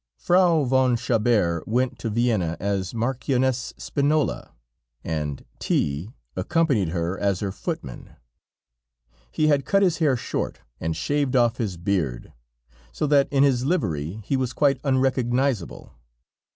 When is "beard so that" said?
11.77-13.27